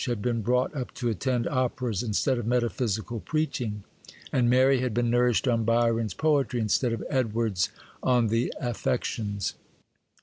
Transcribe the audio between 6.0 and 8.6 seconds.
poetry instead of 'Edwards on the